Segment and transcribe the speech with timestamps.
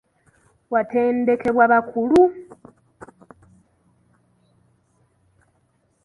[0.71, 2.21] Watendekebwa bakulu?